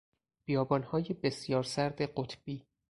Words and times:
بیابانهای 0.45 1.15
بسیار 1.23 1.63
سرد 1.63 2.01
قطبی 2.01 2.65